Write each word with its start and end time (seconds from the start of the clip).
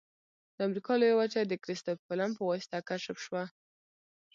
د 0.55 0.57
امریکا 0.67 0.93
لویه 0.99 1.17
وچه 1.19 1.41
د 1.45 1.53
کرستف 1.63 1.97
کولمب 2.07 2.33
په 2.37 2.43
واسطه 2.51 2.77
کشف 2.89 3.17
شوه. 3.25 3.43